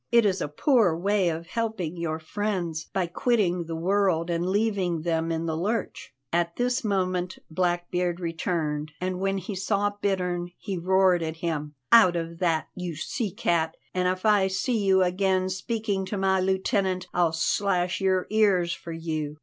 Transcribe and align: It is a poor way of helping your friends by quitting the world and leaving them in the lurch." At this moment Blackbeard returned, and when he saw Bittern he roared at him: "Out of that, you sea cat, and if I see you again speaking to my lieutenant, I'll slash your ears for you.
It 0.11 0.25
is 0.25 0.41
a 0.41 0.47
poor 0.47 0.97
way 0.97 1.29
of 1.29 1.45
helping 1.45 1.95
your 1.95 2.17
friends 2.17 2.85
by 2.91 3.05
quitting 3.05 3.65
the 3.65 3.75
world 3.75 4.31
and 4.31 4.47
leaving 4.49 5.03
them 5.03 5.31
in 5.31 5.45
the 5.45 5.55
lurch." 5.55 6.11
At 6.33 6.55
this 6.55 6.83
moment 6.83 7.37
Blackbeard 7.51 8.19
returned, 8.19 8.93
and 8.99 9.19
when 9.19 9.37
he 9.37 9.53
saw 9.53 9.91
Bittern 10.01 10.49
he 10.57 10.75
roared 10.75 11.21
at 11.21 11.35
him: 11.35 11.75
"Out 11.91 12.15
of 12.15 12.39
that, 12.39 12.69
you 12.73 12.95
sea 12.95 13.29
cat, 13.29 13.77
and 13.93 14.07
if 14.07 14.25
I 14.25 14.47
see 14.47 14.83
you 14.83 15.03
again 15.03 15.49
speaking 15.49 16.03
to 16.07 16.17
my 16.17 16.39
lieutenant, 16.39 17.05
I'll 17.13 17.31
slash 17.31 18.01
your 18.01 18.25
ears 18.31 18.73
for 18.73 18.91
you. 18.91 19.37